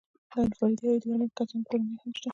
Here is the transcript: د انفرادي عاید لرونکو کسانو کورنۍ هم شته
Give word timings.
د 0.29 0.31
انفرادي 0.43 0.83
عاید 0.87 1.03
لرونکو 1.09 1.37
کسانو 1.37 1.67
کورنۍ 1.69 1.95
هم 2.01 2.11
شته 2.17 2.29